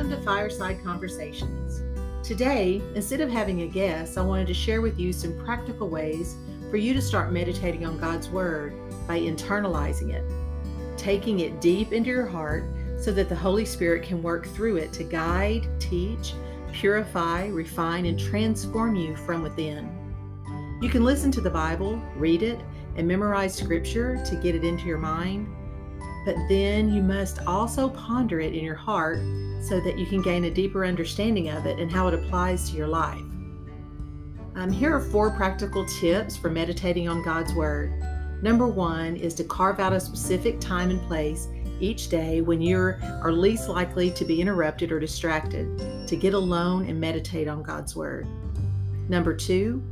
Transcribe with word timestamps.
Welcome 0.00 0.18
to 0.18 0.24
Fireside 0.24 0.82
Conversations. 0.82 1.82
Today, 2.26 2.80
instead 2.94 3.20
of 3.20 3.28
having 3.28 3.60
a 3.60 3.66
guest, 3.66 4.16
I 4.16 4.22
wanted 4.22 4.46
to 4.46 4.54
share 4.54 4.80
with 4.80 4.98
you 4.98 5.12
some 5.12 5.38
practical 5.44 5.90
ways 5.90 6.36
for 6.70 6.78
you 6.78 6.94
to 6.94 7.02
start 7.02 7.34
meditating 7.34 7.84
on 7.84 7.98
God's 7.98 8.30
Word 8.30 8.72
by 9.06 9.20
internalizing 9.20 10.14
it, 10.14 10.24
taking 10.96 11.40
it 11.40 11.60
deep 11.60 11.92
into 11.92 12.08
your 12.08 12.24
heart 12.24 12.64
so 12.98 13.12
that 13.12 13.28
the 13.28 13.36
Holy 13.36 13.66
Spirit 13.66 14.02
can 14.02 14.22
work 14.22 14.46
through 14.46 14.76
it 14.76 14.90
to 14.94 15.04
guide, 15.04 15.68
teach, 15.78 16.32
purify, 16.72 17.48
refine, 17.48 18.06
and 18.06 18.18
transform 18.18 18.96
you 18.96 19.14
from 19.16 19.42
within. 19.42 19.86
You 20.80 20.88
can 20.88 21.04
listen 21.04 21.30
to 21.32 21.42
the 21.42 21.50
Bible, 21.50 22.02
read 22.16 22.42
it, 22.42 22.58
and 22.96 23.06
memorize 23.06 23.54
Scripture 23.54 24.18
to 24.24 24.36
get 24.36 24.54
it 24.54 24.64
into 24.64 24.86
your 24.86 24.96
mind, 24.96 25.46
but 26.24 26.36
then 26.48 26.92
you 26.92 27.02
must 27.02 27.40
also 27.46 27.88
ponder 27.88 28.40
it 28.40 28.54
in 28.54 28.64
your 28.64 28.74
heart 28.74 29.18
so 29.62 29.80
that 29.80 29.98
you 29.98 30.06
can 30.06 30.22
gain 30.22 30.44
a 30.44 30.50
deeper 30.50 30.84
understanding 30.84 31.48
of 31.48 31.66
it 31.66 31.78
and 31.78 31.90
how 31.90 32.08
it 32.08 32.14
applies 32.14 32.70
to 32.70 32.76
your 32.76 32.88
life. 32.88 33.20
Um, 34.56 34.70
here 34.70 34.94
are 34.94 35.00
four 35.00 35.30
practical 35.30 35.84
tips 35.86 36.36
for 36.36 36.50
meditating 36.50 37.08
on 37.08 37.22
God's 37.22 37.54
Word. 37.54 37.92
Number 38.42 38.66
one 38.66 39.16
is 39.16 39.34
to 39.34 39.44
carve 39.44 39.80
out 39.80 39.92
a 39.92 40.00
specific 40.00 40.60
time 40.60 40.90
and 40.90 41.00
place 41.02 41.48
each 41.78 42.08
day 42.08 42.40
when 42.40 42.60
you 42.60 42.78
are 42.78 43.32
least 43.32 43.68
likely 43.68 44.10
to 44.10 44.24
be 44.24 44.40
interrupted 44.40 44.92
or 44.92 45.00
distracted 45.00 46.06
to 46.06 46.16
get 46.16 46.34
alone 46.34 46.86
and 46.86 47.00
meditate 47.00 47.48
on 47.48 47.62
God's 47.62 47.94
Word. 47.96 48.26
Number 49.08 49.34
two, 49.34 49.82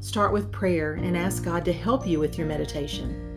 start 0.00 0.32
with 0.32 0.52
prayer 0.52 0.94
and 0.94 1.16
ask 1.16 1.44
God 1.44 1.64
to 1.64 1.72
help 1.72 2.06
you 2.06 2.18
with 2.18 2.38
your 2.38 2.46
meditation. 2.46 3.33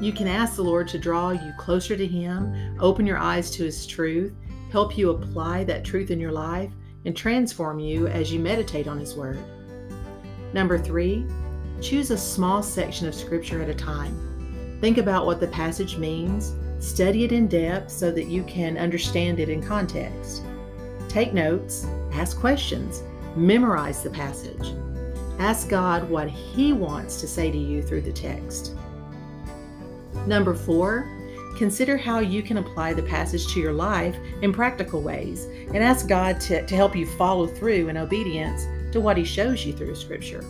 You 0.00 0.12
can 0.12 0.26
ask 0.26 0.56
the 0.56 0.62
Lord 0.62 0.88
to 0.88 0.98
draw 0.98 1.30
you 1.30 1.52
closer 1.58 1.94
to 1.94 2.06
Him, 2.06 2.78
open 2.80 3.06
your 3.06 3.18
eyes 3.18 3.50
to 3.52 3.64
His 3.64 3.86
truth, 3.86 4.32
help 4.72 4.96
you 4.96 5.10
apply 5.10 5.64
that 5.64 5.84
truth 5.84 6.10
in 6.10 6.18
your 6.18 6.32
life, 6.32 6.72
and 7.04 7.14
transform 7.14 7.78
you 7.78 8.06
as 8.06 8.32
you 8.32 8.40
meditate 8.40 8.88
on 8.88 8.98
His 8.98 9.14
Word. 9.14 9.38
Number 10.54 10.78
three, 10.78 11.26
choose 11.82 12.10
a 12.10 12.16
small 12.16 12.62
section 12.62 13.08
of 13.08 13.14
Scripture 13.14 13.60
at 13.60 13.68
a 13.68 13.74
time. 13.74 14.78
Think 14.80 14.96
about 14.96 15.26
what 15.26 15.38
the 15.38 15.48
passage 15.48 15.98
means, 15.98 16.54
study 16.78 17.24
it 17.24 17.32
in 17.32 17.46
depth 17.46 17.90
so 17.90 18.10
that 18.10 18.26
you 18.26 18.42
can 18.44 18.78
understand 18.78 19.38
it 19.38 19.50
in 19.50 19.62
context. 19.62 20.42
Take 21.10 21.34
notes, 21.34 21.86
ask 22.12 22.40
questions, 22.40 23.02
memorize 23.36 24.02
the 24.02 24.08
passage. 24.08 24.74
Ask 25.38 25.68
God 25.68 26.08
what 26.08 26.28
He 26.30 26.72
wants 26.72 27.20
to 27.20 27.28
say 27.28 27.50
to 27.50 27.58
you 27.58 27.82
through 27.82 28.02
the 28.02 28.12
text. 28.12 28.76
Number 30.26 30.54
four, 30.54 31.08
Consider 31.56 31.98
how 31.98 32.20
you 32.20 32.42
can 32.42 32.56
apply 32.56 32.94
the 32.94 33.02
passage 33.02 33.52
to 33.52 33.60
your 33.60 33.74
life 33.74 34.16
in 34.40 34.52
practical 34.52 35.02
ways 35.02 35.44
and 35.44 35.78
ask 35.78 36.08
God 36.08 36.40
to, 36.42 36.64
to 36.64 36.74
help 36.74 36.96
you 36.96 37.06
follow 37.06 37.46
through 37.46 37.88
in 37.88 37.98
obedience 37.98 38.66
to 38.92 39.00
what 39.00 39.18
He 39.18 39.24
shows 39.24 39.64
you 39.66 39.74
through 39.74 39.94
Scripture. 39.94 40.42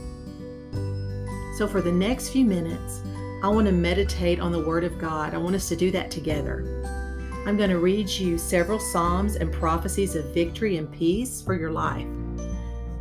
So, 1.56 1.66
for 1.66 1.80
the 1.80 1.90
next 1.90 2.28
few 2.28 2.44
minutes, 2.44 3.00
I 3.42 3.48
want 3.48 3.66
to 3.66 3.72
meditate 3.72 4.38
on 4.38 4.52
the 4.52 4.64
Word 4.64 4.84
of 4.84 4.98
God. 4.98 5.34
I 5.34 5.38
want 5.38 5.56
us 5.56 5.68
to 5.70 5.76
do 5.76 5.90
that 5.90 6.10
together. 6.10 6.64
I'm 7.44 7.56
going 7.56 7.70
to 7.70 7.78
read 7.78 8.08
you 8.08 8.38
several 8.38 8.78
Psalms 8.78 9.34
and 9.34 9.52
prophecies 9.52 10.14
of 10.14 10.26
victory 10.26 10.76
and 10.76 10.92
peace 10.92 11.42
for 11.42 11.58
your 11.58 11.72
life. 11.72 12.06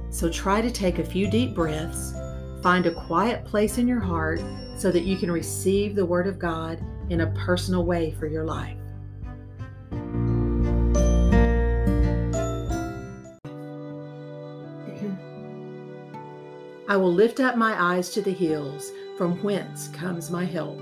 So, 0.09 0.31
try 0.31 0.61
to 0.61 0.71
take 0.71 0.97
a 0.97 1.05
few 1.05 1.29
deep 1.29 1.53
breaths, 1.53 2.13
find 2.61 2.85
a 2.85 2.91
quiet 2.91 3.45
place 3.45 3.77
in 3.77 3.87
your 3.87 3.99
heart 3.99 4.41
so 4.77 4.91
that 4.91 5.03
you 5.03 5.17
can 5.17 5.31
receive 5.31 5.95
the 5.95 6.05
Word 6.05 6.27
of 6.27 6.39
God 6.39 6.81
in 7.09 7.21
a 7.21 7.31
personal 7.31 7.85
way 7.85 8.11
for 8.11 8.27
your 8.27 8.45
life. 8.45 8.77
I 16.87 16.97
will 16.97 17.13
lift 17.13 17.39
up 17.39 17.55
my 17.55 17.79
eyes 17.79 18.09
to 18.11 18.21
the 18.21 18.31
hills, 18.31 18.91
from 19.15 19.43
whence 19.43 19.89
comes 19.89 20.31
my 20.31 20.43
help. 20.43 20.79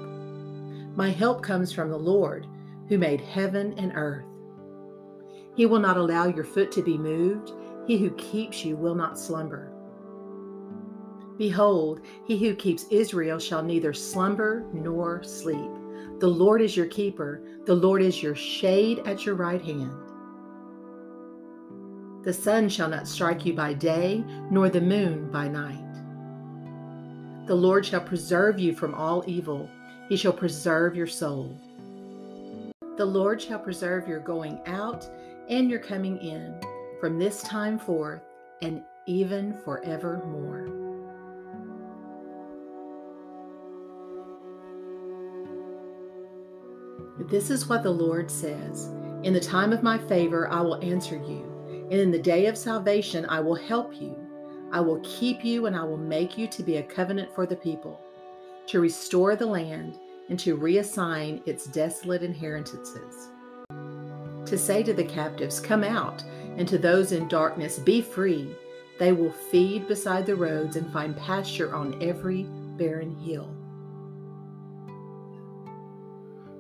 My 0.96 1.10
help 1.10 1.44
comes 1.44 1.74
from 1.74 1.90
the 1.90 1.98
Lord, 1.98 2.48
who 2.88 2.98
made 2.98 3.20
heaven 3.20 3.74
and 3.78 3.92
earth. 3.94 4.24
He 5.54 5.66
will 5.66 5.80
not 5.80 5.98
allow 5.98 6.28
your 6.28 6.46
foot 6.46 6.72
to 6.72 6.82
be 6.82 6.98
moved. 6.98 7.52
He 7.88 7.98
who 7.98 8.12
keeps 8.12 8.64
you 8.64 8.78
will 8.78 8.96
not 8.96 9.20
slumber. 9.20 9.74
Behold, 11.38 12.02
he 12.26 12.38
who 12.38 12.56
keeps 12.56 12.86
Israel 12.90 13.38
shall 13.38 13.64
neither 13.64 13.94
slumber 13.94 14.66
nor 14.74 15.24
sleep. 15.24 15.72
The 16.20 16.28
Lord 16.28 16.62
is 16.62 16.76
your 16.76 16.88
keeper, 16.88 17.42
the 17.66 17.76
Lord 17.76 18.02
is 18.02 18.24
your 18.24 18.36
shade 18.36 19.00
at 19.06 19.26
your 19.26 19.36
right 19.36 19.62
hand. 19.62 19.92
The 22.24 22.34
sun 22.34 22.70
shall 22.70 22.90
not 22.90 23.08
strike 23.08 23.46
you 23.46 23.54
by 23.54 23.74
day, 23.74 24.24
nor 24.50 24.70
the 24.70 24.82
moon 24.82 25.30
by 25.32 25.48
night. 25.48 25.84
The 27.46 27.56
Lord 27.56 27.86
shall 27.86 28.02
preserve 28.02 28.60
you 28.60 28.74
from 28.74 28.96
all 28.96 29.24
evil, 29.28 29.70
he 30.10 30.18
shall 30.18 30.34
preserve 30.34 30.96
your 30.96 31.08
soul. 31.08 31.58
The 32.98 33.06
Lord 33.06 33.42
shall 33.42 33.60
preserve 33.60 34.08
your 34.08 34.20
going 34.20 34.60
out 34.66 35.08
and 35.50 35.70
your 35.70 35.80
coming 35.80 36.18
in 36.18 36.60
from 37.00 37.20
this 37.20 37.44
time 37.44 37.78
forth 37.78 38.24
and 38.62 38.82
even 39.06 39.54
forevermore. 39.64 40.87
This 47.20 47.50
is 47.50 47.68
what 47.68 47.82
the 47.82 47.90
Lord 47.90 48.30
says 48.30 48.92
In 49.24 49.34
the 49.34 49.40
time 49.40 49.74
of 49.74 49.82
my 49.82 49.98
favor, 49.98 50.48
I 50.50 50.62
will 50.62 50.84
answer 50.84 51.16
you, 51.16 51.88
and 51.90 52.00
in 52.00 52.12
the 52.12 52.20
day 52.20 52.46
of 52.46 52.58
salvation, 52.58 53.26
I 53.28 53.40
will 53.40 53.56
help 53.56 54.00
you. 54.00 54.16
I 54.72 54.82
will 54.82 55.00
keep 55.04 55.44
you, 55.44 55.66
and 55.66 55.76
I 55.76 55.84
will 55.84 55.98
make 55.98 56.38
you 56.38 56.48
to 56.48 56.64
be 56.64 56.78
a 56.78 56.84
covenant 56.84 57.34
for 57.34 57.48
the 57.48 57.56
people, 57.56 58.00
to 58.68 58.80
restore 58.80 59.36
the 59.36 59.46
land, 59.48 59.98
and 60.30 60.38
to 60.40 60.58
reassign 60.58 61.46
its 61.48 61.66
desolate 61.66 62.22
inheritances. 62.22 63.30
To 63.70 64.58
say 64.58 64.84
to 64.84 64.94
the 64.94 65.04
captives, 65.04 65.60
Come 65.60 65.84
out, 65.84 66.24
and 66.56 66.68
to 66.68 66.78
those 66.78 67.14
in 67.14 67.28
darkness, 67.28 67.80
Be 67.80 68.02
free. 68.02 68.56
They 69.00 69.12
will 69.12 69.32
feed 69.32 69.88
beside 69.88 70.26
the 70.26 70.36
roads 70.36 70.76
and 70.76 70.92
find 70.94 71.18
pasture 71.18 71.76
on 71.76 72.02
every 72.02 72.44
barren 72.78 73.16
hill. 73.16 73.50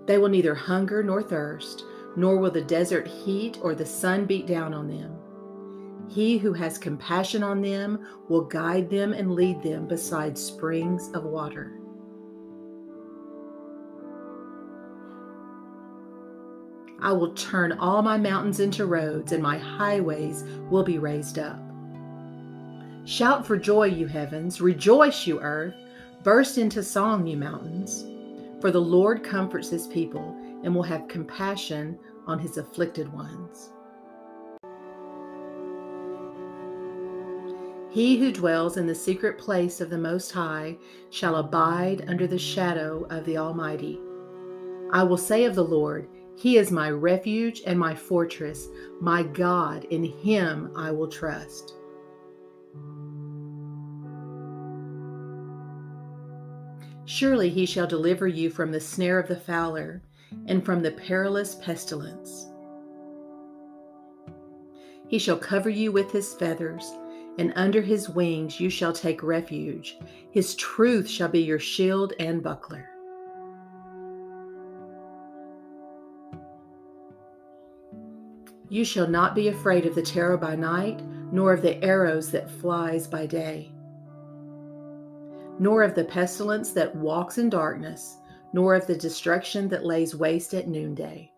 They 0.07 0.18
will 0.18 0.29
neither 0.29 0.56
hunger 0.56 1.03
nor 1.03 1.22
thirst, 1.22 1.84
nor 2.16 2.38
will 2.38 2.50
the 2.50 2.62
desert 2.62 3.07
heat 3.07 3.59
or 3.62 3.75
the 3.75 3.85
sun 3.85 4.25
beat 4.25 4.47
down 4.47 4.73
on 4.73 4.88
them. 4.88 5.13
He 6.09 6.38
who 6.38 6.53
has 6.53 6.78
compassion 6.78 7.44
on 7.44 7.62
them 7.62 8.07
will 8.29 8.45
guide 8.45 8.90
them 8.90 9.12
and 9.12 9.35
lead 9.35 9.62
them 9.62 9.85
beside 9.85 10.38
springs 10.38 11.12
of 11.13 11.25
water. 11.25 11.73
I 17.00 17.12
will 17.12 17.34
turn 17.34 17.74
all 17.74 18.01
my 18.01 18.18
mountains 18.18 18.59
into 18.59 18.85
roads, 18.85 19.31
and 19.34 19.44
my 19.44 19.57
highways 19.57 20.45
will 20.72 20.84
be 20.84 20.97
raised 20.97 21.38
up. 21.38 21.59
Shout 23.06 23.45
for 23.45 23.57
joy, 23.57 23.88
you 23.88 24.07
heavens! 24.07 24.62
Rejoice, 24.62 25.28
you 25.28 25.39
earth! 25.41 25.75
Burst 26.24 26.57
into 26.57 26.81
song, 26.81 27.28
you 27.28 27.38
mountains! 27.38 28.06
For 28.59 28.72
the 28.72 28.81
Lord 28.81 29.23
comforts 29.23 29.69
his 29.69 29.88
people 29.88 30.35
and 30.63 30.73
will 30.73 30.84
have 30.84 31.07
compassion 31.07 31.97
on 32.25 32.40
his 32.40 32.57
afflicted 32.57 33.12
ones. 33.13 33.72
He 37.90 38.18
who 38.18 38.31
dwells 38.31 38.78
in 38.78 38.85
the 38.85 38.94
secret 38.94 39.38
place 39.38 39.79
of 39.79 39.90
the 39.90 39.97
Most 39.97 40.31
High 40.31 40.78
shall 41.09 41.38
abide 41.38 42.06
under 42.07 42.28
the 42.28 42.38
shadow 42.38 43.07
of 43.09 43.25
the 43.25 43.38
Almighty. 43.38 44.00
I 44.91 45.03
will 45.03 45.18
say 45.18 45.45
of 45.45 45.56
the 45.56 45.63
Lord, 45.63 46.07
He 46.35 46.57
is 46.57 46.69
my 46.69 46.92
refuge 46.92 47.63
and 47.65 47.80
my 47.80 47.95
fortress, 47.95 48.68
my 49.00 49.24
God, 49.24 49.86
in 49.86 50.03
Him 50.03 50.71
I 50.75 50.92
will 50.92 51.07
trust. 51.07 51.76
Surely 57.07 57.50
he 57.50 57.65
shall 57.65 57.88
deliver 57.88 58.27
you 58.27 58.50
from 58.50 58.69
the 58.69 58.81
snare 58.81 59.18
of 59.18 59.30
the 59.30 59.39
fowler 59.39 60.01
and 60.45 60.63
from 60.65 60.83
the 60.83 60.92
perilous 60.92 61.56
pestilence. 61.56 62.50
He 65.07 65.18
shall 65.18 65.38
cover 65.38 65.69
you 65.69 65.94
with 65.94 66.12
his 66.12 66.33
feathers, 66.33 66.83
and 67.39 67.54
under 67.56 67.81
his 67.81 68.09
wings 68.09 68.59
you 68.59 68.69
shall 68.69 68.92
take 68.92 69.24
refuge. 69.24 69.98
His 70.31 70.54
truth 70.56 71.07
shall 71.07 71.30
be 71.30 71.39
your 71.39 71.59
shield 71.59 72.12
and 72.19 72.44
buckler. 72.44 72.89
You 78.68 78.83
shall 78.83 79.07
not 79.07 79.33
be 79.33 79.48
afraid 79.48 79.86
of 79.86 79.95
the 79.95 80.01
terror 80.01 80.36
by 80.36 80.57
night, 80.57 81.01
nor 81.31 81.53
of 81.53 81.62
the 81.62 81.81
arrows 81.81 82.31
that 82.31 82.51
flies 82.51 83.07
by 83.07 83.27
day 83.27 83.71
nor 85.59 85.83
of 85.83 85.95
the 85.95 86.04
pestilence 86.04 86.71
that 86.71 86.95
walks 86.95 87.38
in 87.38 87.50
darkness, 87.50 88.18
nor 88.54 88.75
of 88.75 88.88
the 88.88 88.95
destruction 88.95 89.68
that 89.69 89.86
lays 89.86 90.15
waste 90.15 90.54
at 90.54 90.68
noonday. 90.68 91.31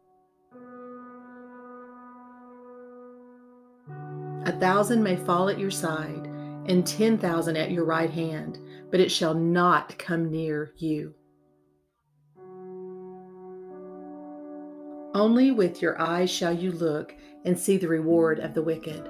A 4.46 4.52
thousand 4.60 5.04
may 5.04 5.16
fall 5.16 5.50
at 5.50 5.60
your 5.60 5.72
side, 5.72 6.28
and 6.66 6.86
ten 6.86 7.18
thousand 7.18 7.58
at 7.58 7.72
your 7.72 7.86
right 7.86 8.10
hand, 8.10 8.60
but 8.92 9.00
it 9.00 9.12
shall 9.12 9.34
not 9.34 9.98
come 9.98 10.30
near 10.30 10.74
you. 10.78 11.14
Only 15.16 15.52
with 15.52 15.82
your 15.82 16.00
eyes 16.00 16.30
shall 16.30 16.54
you 16.54 16.72
look 16.72 17.16
and 17.46 17.58
see 17.58 17.78
the 17.78 17.88
reward 17.88 18.40
of 18.40 18.54
the 18.54 18.62
wicked. 18.62 19.10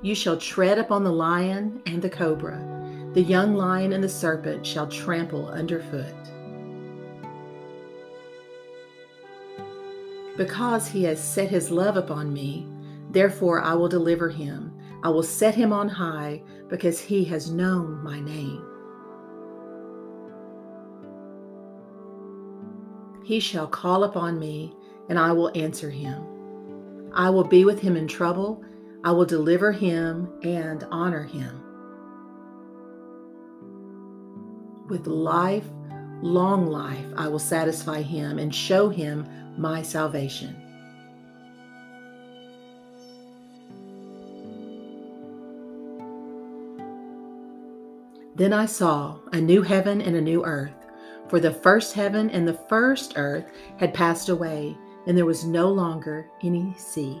You 0.00 0.14
shall 0.14 0.36
tread 0.36 0.78
upon 0.78 1.02
the 1.02 1.12
lion 1.12 1.82
and 1.86 2.00
the 2.00 2.08
cobra, 2.08 2.64
the 3.14 3.22
young 3.22 3.56
lion 3.56 3.92
and 3.92 4.04
the 4.04 4.08
serpent 4.08 4.64
shall 4.64 4.86
trample 4.86 5.48
underfoot. 5.48 6.14
Because 10.36 10.86
he 10.86 11.02
has 11.02 11.22
set 11.22 11.48
his 11.48 11.72
love 11.72 11.96
upon 11.96 12.32
me, 12.32 12.68
therefore 13.10 13.60
I 13.60 13.74
will 13.74 13.88
deliver 13.88 14.28
him. 14.28 14.72
I 15.02 15.08
will 15.08 15.24
set 15.24 15.56
him 15.56 15.72
on 15.72 15.88
high, 15.88 16.42
because 16.68 17.00
he 17.00 17.24
has 17.24 17.50
known 17.50 18.02
my 18.04 18.20
name. 18.20 18.64
He 23.24 23.40
shall 23.40 23.66
call 23.66 24.04
upon 24.04 24.38
me, 24.38 24.74
and 25.08 25.18
I 25.18 25.32
will 25.32 25.50
answer 25.56 25.90
him. 25.90 26.24
I 27.12 27.30
will 27.30 27.44
be 27.44 27.64
with 27.64 27.80
him 27.80 27.96
in 27.96 28.06
trouble. 28.06 28.62
I 29.04 29.12
will 29.12 29.24
deliver 29.24 29.72
him 29.72 30.28
and 30.42 30.86
honor 30.90 31.22
him. 31.22 31.62
With 34.88 35.06
life, 35.06 35.66
long 36.22 36.66
life, 36.66 37.06
I 37.16 37.28
will 37.28 37.38
satisfy 37.38 38.02
him 38.02 38.38
and 38.38 38.54
show 38.54 38.88
him 38.88 39.26
my 39.56 39.82
salvation. 39.82 40.56
Then 48.34 48.52
I 48.52 48.66
saw 48.66 49.18
a 49.32 49.40
new 49.40 49.62
heaven 49.62 50.00
and 50.00 50.14
a 50.14 50.20
new 50.20 50.44
earth 50.44 50.72
for 51.28 51.40
the 51.40 51.52
first 51.52 51.92
heaven 51.92 52.30
and 52.30 52.48
the 52.48 52.58
first 52.68 53.14
earth 53.16 53.44
had 53.76 53.92
passed 53.92 54.28
away, 54.28 54.76
and 55.06 55.16
there 55.16 55.26
was 55.26 55.44
no 55.44 55.68
longer 55.68 56.26
any 56.42 56.74
sea. 56.78 57.20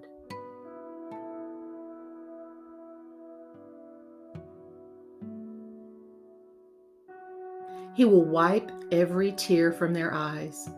He 7.93 8.05
will 8.05 8.25
wipe 8.25 8.71
every 8.91 9.33
tear 9.33 9.71
from 9.71 9.93
their 9.93 10.13
eyes. 10.13 10.69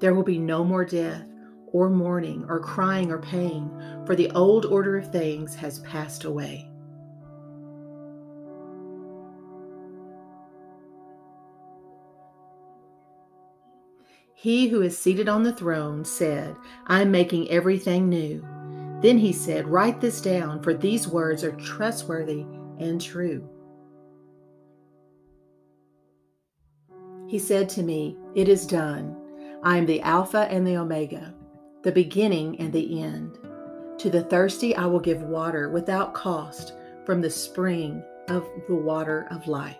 There 0.00 0.14
will 0.14 0.22
be 0.22 0.38
no 0.38 0.64
more 0.64 0.84
death, 0.84 1.26
or 1.66 1.88
mourning, 1.88 2.44
or 2.48 2.60
crying, 2.60 3.10
or 3.10 3.18
pain, 3.18 3.70
for 4.06 4.16
the 4.16 4.30
old 4.32 4.64
order 4.66 4.96
of 4.96 5.10
things 5.10 5.54
has 5.54 5.78
passed 5.80 6.24
away. 6.24 6.68
He 14.34 14.66
who 14.68 14.82
is 14.82 14.98
seated 14.98 15.28
on 15.28 15.44
the 15.44 15.52
throne 15.52 16.04
said, 16.04 16.56
I 16.88 17.02
am 17.02 17.12
making 17.12 17.48
everything 17.48 18.08
new. 18.08 18.44
Then 19.00 19.18
he 19.18 19.32
said, 19.32 19.68
Write 19.68 20.00
this 20.00 20.20
down, 20.20 20.62
for 20.62 20.74
these 20.74 21.06
words 21.06 21.44
are 21.44 21.52
trustworthy 21.52 22.44
and 22.80 23.00
true. 23.00 23.48
He 27.32 27.38
said 27.38 27.70
to 27.70 27.82
me, 27.82 28.18
It 28.34 28.46
is 28.46 28.66
done. 28.66 29.16
I 29.62 29.78
am 29.78 29.86
the 29.86 30.02
Alpha 30.02 30.46
and 30.50 30.66
the 30.66 30.76
Omega, 30.76 31.32
the 31.80 31.90
beginning 31.90 32.60
and 32.60 32.70
the 32.70 33.02
end. 33.02 33.38
To 34.00 34.10
the 34.10 34.24
thirsty 34.24 34.76
I 34.76 34.84
will 34.84 35.00
give 35.00 35.22
water 35.22 35.70
without 35.70 36.12
cost 36.12 36.74
from 37.06 37.22
the 37.22 37.30
spring 37.30 38.02
of 38.28 38.46
the 38.68 38.74
water 38.74 39.28
of 39.30 39.48
life. 39.48 39.78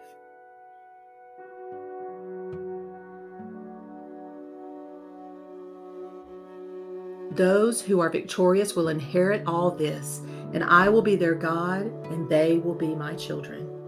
Those 7.33 7.83
who 7.83 8.01
are 8.01 8.09
victorious 8.09 8.75
will 8.75 8.89
inherit 8.89 9.47
all 9.47 9.71
this, 9.71 10.23
and 10.55 10.65
I 10.65 10.89
will 10.89 11.03
be 11.03 11.17
their 11.17 11.35
God, 11.35 11.83
and 12.11 12.27
they 12.31 12.57
will 12.57 12.75
be 12.75 12.95
my 12.95 13.15
children. 13.15 13.82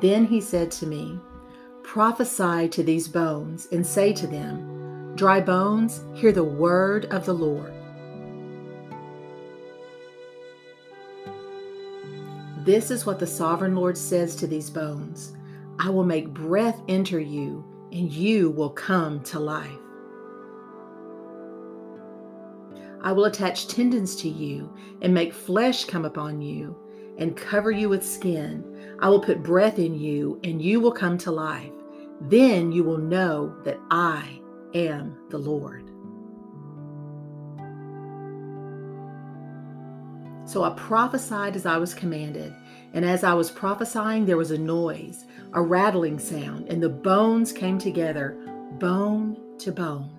Then 0.00 0.24
he 0.26 0.40
said 0.40 0.70
to 0.72 0.86
me, 0.86 1.18
Prophesy 1.82 2.68
to 2.68 2.82
these 2.82 3.08
bones, 3.08 3.68
and 3.72 3.86
say 3.86 4.12
to 4.12 4.26
them, 4.26 5.14
Dry 5.14 5.40
bones, 5.40 6.04
hear 6.12 6.32
the 6.32 6.44
word 6.44 7.06
of 7.06 7.24
the 7.24 7.32
Lord. 7.32 7.72
This 12.64 12.90
is 12.90 13.06
what 13.06 13.18
the 13.18 13.26
sovereign 13.26 13.74
Lord 13.74 13.96
says 13.96 14.36
to 14.36 14.46
these 14.46 14.68
bones 14.68 15.34
I 15.78 15.88
will 15.88 16.04
make 16.04 16.28
breath 16.34 16.80
enter 16.88 17.20
you, 17.20 17.64
and 17.92 18.12
you 18.12 18.50
will 18.50 18.70
come 18.70 19.22
to 19.24 19.38
life. 19.38 19.70
I 23.00 23.12
will 23.12 23.26
attach 23.26 23.68
tendons 23.68 24.16
to 24.16 24.28
you 24.28 24.74
and 25.00 25.14
make 25.14 25.32
flesh 25.32 25.84
come 25.84 26.04
upon 26.04 26.42
you 26.42 26.76
and 27.18 27.36
cover 27.36 27.70
you 27.70 27.88
with 27.88 28.06
skin. 28.06 28.96
I 29.00 29.08
will 29.08 29.20
put 29.20 29.42
breath 29.42 29.78
in 29.78 29.94
you, 29.94 30.40
and 30.44 30.60
you 30.60 30.80
will 30.80 30.92
come 30.92 31.18
to 31.18 31.30
life. 31.30 31.72
Then 32.22 32.72
you 32.72 32.82
will 32.84 32.98
know 32.98 33.54
that 33.64 33.78
I 33.90 34.40
am 34.74 35.16
the 35.30 35.38
Lord. 35.38 35.90
So 40.46 40.62
I 40.62 40.70
prophesied 40.70 41.56
as 41.56 41.66
I 41.66 41.76
was 41.76 41.92
commanded. 41.92 42.54
And 42.94 43.04
as 43.04 43.24
I 43.24 43.34
was 43.34 43.50
prophesying, 43.50 44.24
there 44.24 44.36
was 44.36 44.52
a 44.52 44.58
noise, 44.58 45.26
a 45.52 45.60
rattling 45.60 46.18
sound, 46.18 46.68
and 46.68 46.82
the 46.82 46.88
bones 46.88 47.52
came 47.52 47.78
together, 47.78 48.38
bone 48.78 49.36
to 49.58 49.72
bone. 49.72 50.16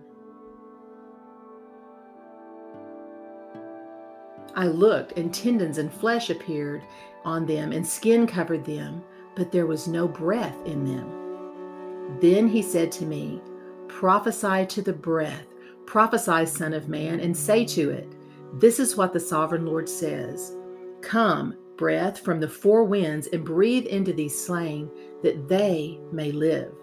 I 4.58 4.68
looked, 4.68 5.18
and 5.18 5.34
tendons 5.34 5.78
and 5.78 5.92
flesh 5.92 6.30
appeared 6.30 6.84
on 7.24 7.46
them, 7.46 7.72
and 7.72 7.88
skin 7.88 8.28
covered 8.28 8.66
them, 8.66 9.02
but 9.36 9.54
there 9.54 9.68
was 9.68 9.88
no 9.88 10.06
breath 10.08 10.58
in 10.66 10.84
them. 10.84 12.20
Then 12.20 12.50
he 12.50 12.62
said 12.62 12.92
to 12.94 13.06
me, 13.06 13.42
Prophesy 13.88 14.66
to 14.66 14.82
the 14.82 14.92
breath, 14.92 15.46
prophesy, 15.86 16.46
Son 16.46 16.74
of 16.74 16.90
Man, 16.90 17.22
and 17.22 17.38
say 17.38 17.64
to 17.66 17.90
it, 17.92 18.14
this 18.54 18.80
is 18.80 18.96
what 18.96 19.14
the 19.14 19.20
sovereign 19.20 19.66
Lord 19.66 19.88
says 19.88 20.56
Come, 21.02 21.56
breath 21.78 22.20
from 22.20 22.40
the 22.40 22.48
four 22.48 22.84
winds, 22.84 23.28
and 23.28 23.46
breathe 23.46 23.86
into 23.86 24.14
these 24.14 24.40
slain, 24.40 24.90
that 25.22 25.48
they 25.48 26.00
may 26.12 26.32
live. 26.32 26.74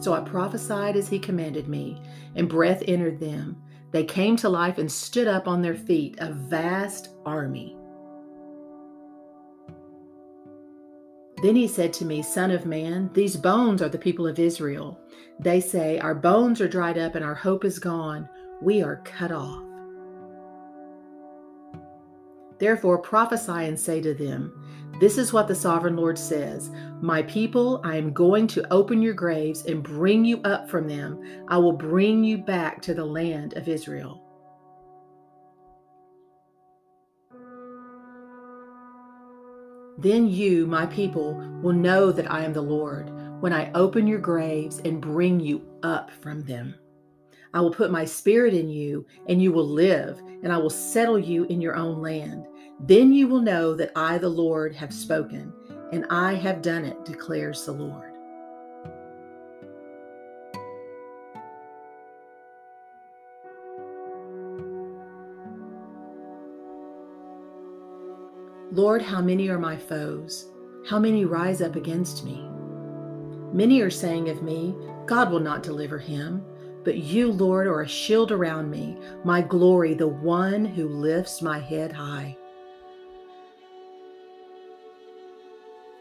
So 0.00 0.12
I 0.12 0.20
prophesied 0.20 0.96
as 0.96 1.08
he 1.08 1.18
commanded 1.18 1.66
me, 1.66 2.00
and 2.36 2.48
breath 2.48 2.82
entered 2.86 3.18
them. 3.18 3.56
They 3.90 4.04
came 4.04 4.36
to 4.36 4.48
life 4.48 4.78
and 4.78 4.90
stood 4.90 5.26
up 5.28 5.48
on 5.48 5.62
their 5.62 5.74
feet, 5.74 6.16
a 6.18 6.32
vast 6.32 7.10
army. 7.24 7.76
Then 11.42 11.54
he 11.54 11.68
said 11.68 11.92
to 11.94 12.04
me, 12.04 12.22
Son 12.22 12.50
of 12.50 12.66
man, 12.66 13.10
these 13.14 13.36
bones 13.36 13.80
are 13.80 13.88
the 13.88 13.96
people 13.98 14.26
of 14.26 14.38
Israel. 14.38 15.00
They 15.38 15.60
say, 15.60 15.98
Our 16.00 16.14
bones 16.14 16.60
are 16.60 16.68
dried 16.68 16.98
up 16.98 17.14
and 17.14 17.24
our 17.24 17.34
hope 17.34 17.64
is 17.64 17.78
gone. 17.78 18.28
We 18.60 18.82
are 18.82 19.02
cut 19.04 19.30
off. 19.30 19.62
Therefore 22.58 22.98
prophesy 22.98 23.52
and 23.52 23.78
say 23.78 24.00
to 24.00 24.14
them, 24.14 24.52
this 25.00 25.16
is 25.16 25.32
what 25.32 25.46
the 25.46 25.54
sovereign 25.54 25.96
Lord 25.96 26.18
says 26.18 26.70
My 27.00 27.22
people, 27.22 27.80
I 27.84 27.96
am 27.96 28.12
going 28.12 28.48
to 28.48 28.72
open 28.72 29.00
your 29.00 29.14
graves 29.14 29.64
and 29.66 29.82
bring 29.82 30.24
you 30.24 30.40
up 30.42 30.68
from 30.68 30.88
them. 30.88 31.44
I 31.48 31.56
will 31.58 31.72
bring 31.72 32.24
you 32.24 32.38
back 32.38 32.82
to 32.82 32.94
the 32.94 33.04
land 33.04 33.56
of 33.56 33.68
Israel. 33.68 34.24
Then 39.98 40.28
you, 40.28 40.66
my 40.66 40.86
people, 40.86 41.34
will 41.62 41.72
know 41.72 42.10
that 42.12 42.30
I 42.30 42.44
am 42.44 42.52
the 42.52 42.60
Lord 42.60 43.10
when 43.40 43.52
I 43.52 43.70
open 43.74 44.06
your 44.06 44.20
graves 44.20 44.80
and 44.84 45.00
bring 45.00 45.38
you 45.38 45.62
up 45.82 46.10
from 46.10 46.42
them. 46.42 46.74
I 47.54 47.60
will 47.60 47.72
put 47.72 47.90
my 47.90 48.04
spirit 48.04 48.52
in 48.52 48.68
you, 48.68 49.06
and 49.28 49.42
you 49.42 49.52
will 49.52 49.66
live, 49.66 50.20
and 50.42 50.52
I 50.52 50.58
will 50.58 50.70
settle 50.70 51.18
you 51.18 51.44
in 51.44 51.60
your 51.60 51.76
own 51.76 52.02
land. 52.02 52.46
Then 52.80 53.12
you 53.12 53.26
will 53.26 53.40
know 53.40 53.74
that 53.74 53.92
I, 53.96 54.18
the 54.18 54.28
Lord, 54.28 54.74
have 54.76 54.94
spoken, 54.94 55.52
and 55.92 56.06
I 56.10 56.34
have 56.34 56.62
done 56.62 56.84
it, 56.84 57.04
declares 57.04 57.66
the 57.66 57.72
Lord. 57.72 58.12
Lord, 68.70 69.02
how 69.02 69.20
many 69.20 69.48
are 69.48 69.58
my 69.58 69.76
foes? 69.76 70.46
How 70.88 71.00
many 71.00 71.24
rise 71.24 71.60
up 71.60 71.74
against 71.74 72.24
me? 72.24 72.48
Many 73.52 73.80
are 73.80 73.90
saying 73.90 74.28
of 74.28 74.42
me, 74.42 74.76
God 75.06 75.32
will 75.32 75.40
not 75.40 75.62
deliver 75.64 75.98
him. 75.98 76.44
But 76.84 76.98
you, 76.98 77.32
Lord, 77.32 77.66
are 77.66 77.82
a 77.82 77.88
shield 77.88 78.30
around 78.30 78.70
me, 78.70 78.96
my 79.24 79.42
glory, 79.42 79.94
the 79.94 80.06
one 80.06 80.64
who 80.64 80.88
lifts 80.88 81.42
my 81.42 81.58
head 81.58 81.92
high. 81.92 82.37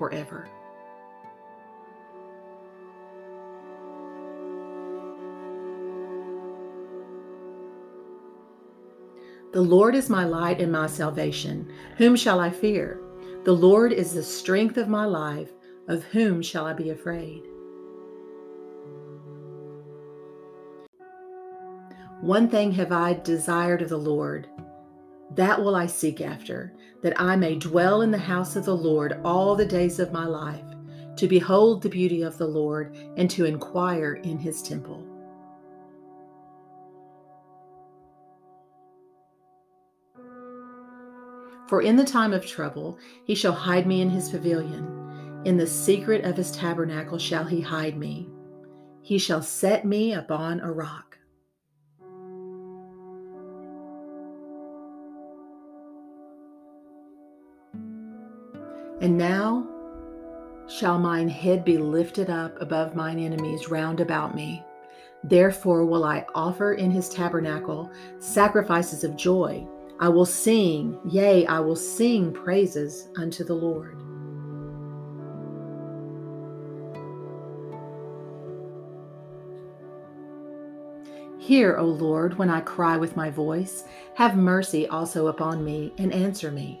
forever. 0.00 0.48
The 9.52 9.60
Lord 9.60 9.94
is 9.94 10.08
my 10.08 10.24
light 10.24 10.58
and 10.58 10.72
my 10.72 10.86
salvation. 10.86 11.70
Whom 11.98 12.16
shall 12.16 12.40
I 12.40 12.48
fear? 12.48 13.02
The 13.44 13.52
Lord 13.52 13.92
is 13.92 14.14
the 14.14 14.22
strength 14.22 14.78
of 14.78 14.88
my 14.88 15.04
life. 15.04 15.50
Of 15.86 16.04
whom 16.04 16.40
shall 16.40 16.64
I 16.64 16.72
be 16.72 16.88
afraid? 16.88 17.42
One 22.22 22.48
thing 22.48 22.72
have 22.72 22.92
I 22.92 23.14
desired 23.14 23.82
of 23.82 23.90
the 23.90 23.98
Lord, 23.98 24.48
that 25.34 25.62
will 25.62 25.76
I 25.76 25.86
seek 25.86 26.20
after, 26.20 26.72
that 27.02 27.20
I 27.20 27.36
may 27.36 27.56
dwell 27.56 28.02
in 28.02 28.10
the 28.10 28.18
house 28.18 28.56
of 28.56 28.64
the 28.64 28.76
Lord 28.76 29.20
all 29.24 29.54
the 29.54 29.64
days 29.64 29.98
of 29.98 30.12
my 30.12 30.26
life, 30.26 30.64
to 31.16 31.28
behold 31.28 31.82
the 31.82 31.88
beauty 31.88 32.22
of 32.22 32.36
the 32.38 32.48
Lord 32.48 32.96
and 33.16 33.30
to 33.30 33.44
inquire 33.44 34.14
in 34.14 34.38
his 34.38 34.62
temple. 34.62 35.06
For 41.68 41.82
in 41.82 41.94
the 41.94 42.04
time 42.04 42.32
of 42.32 42.44
trouble 42.44 42.98
he 43.24 43.36
shall 43.36 43.52
hide 43.52 43.86
me 43.86 44.00
in 44.00 44.10
his 44.10 44.28
pavilion. 44.28 45.42
In 45.44 45.56
the 45.56 45.66
secret 45.68 46.24
of 46.24 46.36
his 46.36 46.50
tabernacle 46.50 47.18
shall 47.18 47.44
he 47.44 47.60
hide 47.60 47.96
me. 47.96 48.28
He 49.02 49.18
shall 49.18 49.40
set 49.40 49.84
me 49.84 50.12
upon 50.12 50.58
a 50.60 50.72
rock. 50.72 51.09
And 59.00 59.16
now 59.16 59.66
shall 60.68 60.98
mine 60.98 61.28
head 61.28 61.64
be 61.64 61.78
lifted 61.78 62.28
up 62.30 62.60
above 62.60 62.94
mine 62.94 63.18
enemies 63.18 63.68
round 63.68 64.00
about 64.00 64.34
me. 64.34 64.62
Therefore 65.24 65.84
will 65.84 66.04
I 66.04 66.26
offer 66.34 66.74
in 66.74 66.90
his 66.90 67.08
tabernacle 67.08 67.90
sacrifices 68.18 69.02
of 69.02 69.16
joy. 69.16 69.66
I 69.98 70.08
will 70.08 70.26
sing, 70.26 70.98
yea, 71.06 71.46
I 71.46 71.60
will 71.60 71.76
sing 71.76 72.32
praises 72.32 73.08
unto 73.16 73.44
the 73.44 73.54
Lord. 73.54 73.96
Hear, 81.38 81.78
O 81.78 81.84
Lord, 81.84 82.38
when 82.38 82.48
I 82.48 82.60
cry 82.60 82.96
with 82.96 83.16
my 83.16 83.30
voice. 83.30 83.84
Have 84.14 84.36
mercy 84.36 84.86
also 84.86 85.26
upon 85.26 85.64
me, 85.64 85.92
and 85.98 86.12
answer 86.12 86.50
me. 86.50 86.80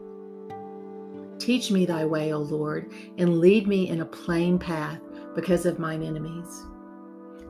Teach 1.41 1.71
me 1.71 1.87
thy 1.87 2.05
way, 2.05 2.33
O 2.33 2.37
Lord, 2.37 2.91
and 3.17 3.39
lead 3.39 3.67
me 3.67 3.89
in 3.89 4.01
a 4.01 4.05
plain 4.05 4.59
path 4.59 4.99
because 5.33 5.65
of 5.65 5.79
mine 5.79 6.03
enemies. 6.03 6.67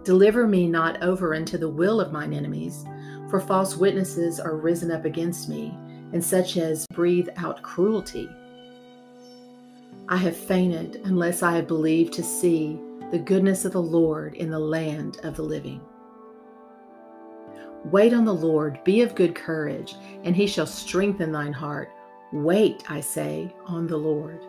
Deliver 0.05 0.47
me 0.47 0.65
not 0.65 1.03
over 1.03 1.35
unto 1.35 1.57
the 1.57 1.67
will 1.67 1.99
of 1.99 2.13
mine 2.13 2.33
enemies, 2.33 2.85
for 3.29 3.41
false 3.41 3.75
witnesses 3.75 4.39
are 4.39 4.55
risen 4.55 4.91
up 4.91 5.03
against 5.03 5.49
me, 5.49 5.77
and 6.13 6.23
such 6.23 6.55
as 6.55 6.87
breathe 6.93 7.27
out 7.35 7.63
cruelty. 7.63 8.29
I 10.07 10.15
have 10.15 10.37
fainted 10.37 11.01
unless 11.03 11.43
I 11.43 11.57
have 11.57 11.67
believed 11.67 12.13
to 12.13 12.23
see 12.23 12.79
the 13.11 13.19
goodness 13.19 13.65
of 13.65 13.73
the 13.73 13.81
Lord 13.81 14.35
in 14.35 14.49
the 14.49 14.57
land 14.57 15.19
of 15.23 15.35
the 15.35 15.43
living. 15.43 15.81
Wait 17.83 18.13
on 18.13 18.23
the 18.23 18.33
Lord, 18.33 18.81
be 18.85 19.01
of 19.01 19.15
good 19.15 19.35
courage, 19.35 19.95
and 20.23 20.33
he 20.33 20.47
shall 20.47 20.65
strengthen 20.65 21.33
thine 21.33 21.51
heart. 21.51 21.89
Wait, 22.31 22.83
I 22.89 23.01
say, 23.01 23.53
on 23.65 23.87
the 23.87 23.97
Lord. 23.97 24.39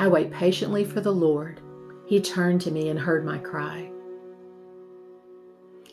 I 0.00 0.08
wait 0.08 0.32
patiently 0.32 0.84
for 0.84 1.00
the 1.00 1.12
Lord. 1.12 1.60
He 2.06 2.20
turned 2.20 2.60
to 2.62 2.72
me 2.72 2.88
and 2.88 2.98
heard 2.98 3.24
my 3.24 3.38
cry. 3.38 3.92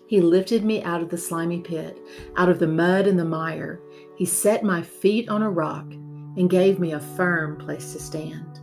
He 0.08 0.22
lifted 0.22 0.66
me 0.66 0.82
out 0.82 1.04
of 1.04 1.10
the 1.10 1.18
slimy 1.20 1.62
pit, 1.62 2.00
out 2.36 2.50
of 2.50 2.58
the 2.58 2.68
mud 2.68 3.06
and 3.06 3.20
the 3.20 3.26
mire. 3.26 3.80
He 4.16 4.26
set 4.26 4.64
my 4.64 4.82
feet 4.82 5.30
on 5.30 5.44
a 5.44 5.52
rock 5.52 5.86
and 5.92 6.50
gave 6.50 6.80
me 6.80 6.94
a 6.94 7.00
firm 7.00 7.58
place 7.58 7.94
to 7.94 8.00
stand. 8.00 8.60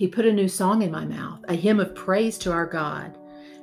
He 0.00 0.08
put 0.08 0.24
a 0.24 0.32
new 0.32 0.48
song 0.48 0.80
in 0.80 0.90
my 0.90 1.04
mouth, 1.04 1.40
a 1.46 1.54
hymn 1.54 1.78
of 1.78 1.94
praise 1.94 2.38
to 2.38 2.50
our 2.50 2.64
God. 2.64 3.18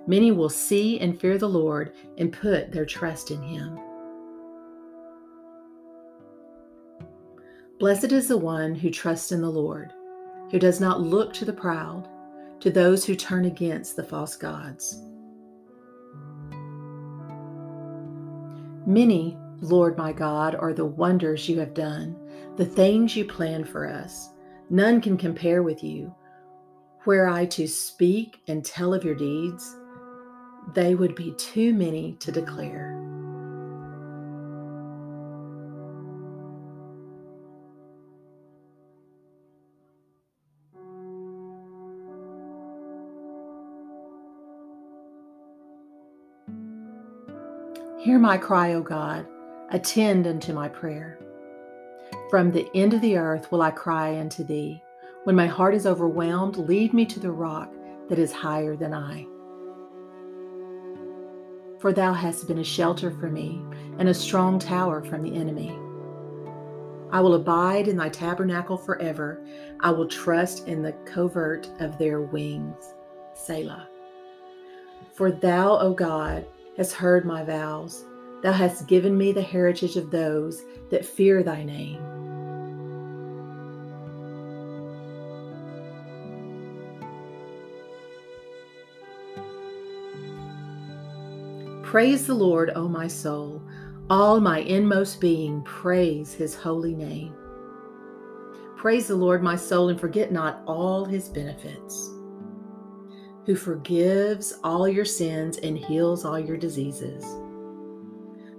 Many 0.05 0.31
will 0.31 0.49
see 0.49 0.99
and 0.99 1.19
fear 1.19 1.39
the 1.39 1.49
Lord 1.49 1.93
and 2.19 2.31
put 2.31 2.71
their 2.71 2.85
trust 2.85 3.31
in 3.31 3.41
him. 3.41 3.79
Blessed 7.79 8.11
is 8.11 8.27
the 8.27 8.37
one 8.37 8.75
who 8.75 8.91
trusts 8.91 9.31
in 9.31 9.41
the 9.41 9.49
Lord, 9.49 9.93
who 10.51 10.59
does 10.59 10.79
not 10.79 11.01
look 11.01 11.33
to 11.33 11.43
the 11.43 11.51
proud, 11.51 12.07
to 12.59 12.69
those 12.69 13.03
who 13.03 13.15
turn 13.15 13.45
against 13.45 13.95
the 13.95 14.03
false 14.03 14.35
gods. 14.35 15.01
Many, 18.85 19.39
Lord 19.61 19.97
my 19.97 20.13
God, 20.13 20.53
are 20.53 20.73
the 20.73 20.85
wonders 20.85 21.49
you 21.49 21.59
have 21.59 21.73
done, 21.73 22.15
the 22.57 22.65
things 22.65 23.15
you 23.15 23.25
plan 23.25 23.63
for 23.63 23.87
us. 23.87 24.29
None 24.69 25.01
can 25.01 25.17
compare 25.17 25.63
with 25.63 25.83
you. 25.83 26.13
Were 27.07 27.29
I 27.29 27.45
to 27.45 27.69
speak 27.69 28.41
and 28.49 28.65
tell 28.65 28.93
of 28.93 29.05
your 29.05 29.15
deeds, 29.15 29.77
they 30.73 30.93
would 30.93 31.15
be 31.15 31.31
too 31.37 31.73
many 31.73 32.17
to 32.19 32.33
declare. 32.33 32.91
Hear 47.97 48.19
my 48.19 48.37
cry, 48.37 48.73
O 48.73 48.81
God, 48.81 49.25
attend 49.69 50.27
unto 50.27 50.51
my 50.51 50.67
prayer. 50.67 51.17
From 52.29 52.51
the 52.51 52.67
end 52.75 52.93
of 52.93 52.99
the 52.99 53.15
earth 53.15 53.49
will 53.49 53.61
I 53.61 53.71
cry 53.71 54.19
unto 54.19 54.43
thee. 54.43 54.83
When 55.27 55.35
my 55.35 55.45
heart 55.45 55.75
is 55.75 55.85
overwhelmed, 55.85 56.55
lead 56.55 56.93
me 56.93 57.05
to 57.07 57.19
the 57.19 57.33
rock 57.33 57.69
that 58.07 58.17
is 58.17 58.31
higher 58.31 58.77
than 58.77 58.93
I. 58.93 59.27
For 61.81 61.91
thou 61.91 62.13
hast 62.13 62.47
been 62.47 62.59
a 62.59 62.63
shelter 62.63 63.11
for 63.11 63.29
me 63.29 63.61
and 63.99 64.07
a 64.07 64.13
strong 64.13 64.57
tower 64.57 65.03
from 65.03 65.23
the 65.23 65.35
enemy. 65.35 65.77
I 67.11 67.19
will 67.19 67.33
abide 67.33 67.89
in 67.89 67.97
thy 67.97 68.07
tabernacle 68.07 68.77
forever. 68.77 69.45
I 69.81 69.91
will 69.91 70.07
trust 70.07 70.65
in 70.65 70.81
the 70.81 70.93
covert 71.03 71.69
of 71.81 71.97
their 71.97 72.21
wings. 72.21 72.93
Selah. 73.33 73.89
For 75.11 75.29
thou, 75.29 75.77
O 75.79 75.93
God, 75.93 76.47
hast 76.77 76.93
heard 76.93 77.25
my 77.25 77.43
vows. 77.43 78.05
Thou 78.43 78.53
hast 78.53 78.87
given 78.87 79.17
me 79.17 79.33
the 79.33 79.41
heritage 79.41 79.97
of 79.97 80.09
those 80.09 80.63
that 80.89 81.05
fear 81.05 81.43
thy 81.43 81.65
name. 81.65 82.16
Praise 91.87 92.27
the 92.27 92.33
Lord, 92.33 92.73
O 92.75 92.89
my 92.89 93.07
soul. 93.07 93.61
All 94.09 94.41
my 94.41 94.59
inmost 94.59 95.21
being, 95.21 95.61
praise 95.61 96.33
his 96.33 96.53
holy 96.53 96.93
name. 96.93 97.33
Praise 98.75 99.07
the 99.07 99.15
Lord, 99.15 99.41
my 99.41 99.55
soul, 99.55 99.87
and 99.87 99.97
forget 99.97 100.29
not 100.29 100.61
all 100.67 101.05
his 101.05 101.29
benefits 101.29 102.11
who 103.45 103.55
forgives 103.55 104.59
all 104.65 104.85
your 104.85 105.05
sins 105.05 105.59
and 105.59 105.77
heals 105.77 106.25
all 106.25 106.37
your 106.37 106.57
diseases, 106.57 107.23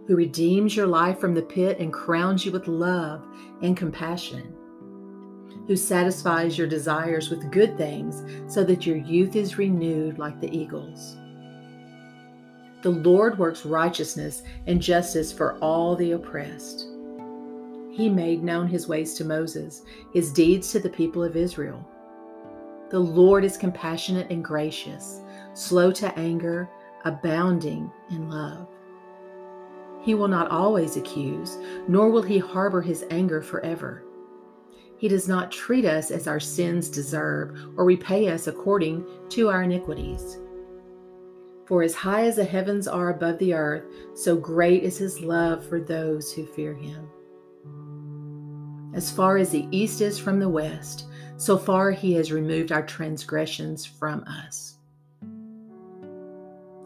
who 0.07 0.17
redeems 0.17 0.75
your 0.75 0.87
life 0.87 1.21
from 1.21 1.35
the 1.35 1.43
pit 1.43 1.79
and 1.81 1.93
crowns 1.93 2.47
you 2.47 2.51
with 2.51 2.67
love 2.67 3.23
and 3.61 3.77
compassion, 3.77 4.55
who 5.67 5.77
satisfies 5.77 6.57
your 6.57 6.67
desires 6.67 7.29
with 7.29 7.53
good 7.53 7.77
things 7.77 8.25
so 8.51 8.64
that 8.64 8.87
your 8.87 8.97
youth 8.97 9.37
is 9.37 9.59
renewed 9.59 10.19
like 10.19 10.41
the 10.41 10.51
eagles. 10.51 11.19
The 12.83 12.91
Lord 12.91 13.38
works 13.38 13.67
righteousness 13.67 14.43
and 14.67 14.81
justice 14.81 15.33
for 15.33 15.59
all 15.59 15.97
the 15.97 16.12
oppressed. 16.12 16.87
He 17.91 18.09
made 18.09 18.45
known 18.45 18.69
his 18.69 18.87
ways 18.87 19.14
to 19.14 19.25
Moses, 19.25 19.83
his 20.14 20.33
deeds 20.33 20.71
to 20.71 20.79
the 20.79 20.88
people 20.88 21.25
of 21.25 21.37
Israel. 21.37 21.85
The 22.91 22.99
Lord 23.01 23.45
is 23.45 23.57
compassionate 23.57 24.31
and 24.31 24.45
gracious, 24.45 25.21
slow 25.55 25.91
to 25.93 26.17
anger, 26.17 26.71
abounding 27.05 27.91
in 28.11 28.31
love. 28.31 28.69
He 30.01 30.14
will 30.14 30.29
not 30.29 30.51
always 30.51 30.97
accuse, 30.97 31.59
nor 31.88 32.11
will 32.11 32.23
he 32.23 32.38
harbor 32.38 32.81
his 32.81 33.05
anger 33.11 33.43
forever. 33.43 34.05
He 34.97 35.09
does 35.09 35.29
not 35.29 35.51
treat 35.51 35.85
us 35.85 36.11
as 36.11 36.29
our 36.29 36.41
sins 36.41 36.88
deserve 36.88 37.57
or 37.77 37.85
repay 37.85 38.29
us 38.29 38.47
according 38.47 39.05
to 39.31 39.49
our 39.49 39.64
iniquities. 39.64 40.38
For 41.68 41.83
as 41.83 41.94
high 41.94 42.24
as 42.24 42.37
the 42.37 42.44
heavens 42.44 42.88
are 42.88 43.11
above 43.11 43.38
the 43.38 43.52
earth, 43.52 43.85
so 44.14 44.35
great 44.35 44.85
is 44.85 44.96
his 44.96 45.20
love 45.20 45.62
for 45.62 45.78
those 45.78 46.33
who 46.33 46.46
fear 46.46 46.72
him. 46.72 47.07
As 48.94 49.11
far 49.11 49.37
as 49.37 49.50
the 49.50 49.68
east 49.70 50.00
is 50.00 50.18
from 50.18 50.40
the 50.40 50.48
west, 50.48 51.09
so 51.37 51.59
far, 51.59 51.90
he 51.90 52.14
has 52.14 52.33
removed 52.33 52.72
our 52.72 52.87
transgressions 52.87 53.85
from 53.85 54.24
us. 54.24 54.78